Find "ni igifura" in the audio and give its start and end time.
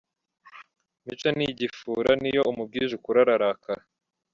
1.37-2.09